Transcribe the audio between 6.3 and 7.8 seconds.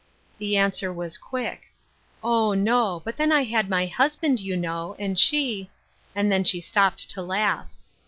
then she stopped to laugh.